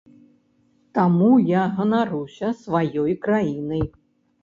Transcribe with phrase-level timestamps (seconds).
[0.99, 3.89] Таму я ганаруся сваёй краінай.